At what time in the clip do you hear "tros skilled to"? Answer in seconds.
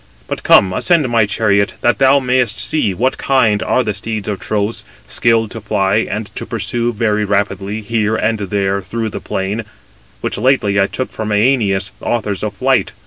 4.39-5.61